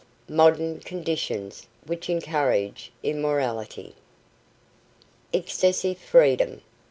[0.33, 3.93] _MODERN CONDITIONS WHICH ENCOURAGE IMMORALITY
[5.31, 6.61] _Excessive Freedom.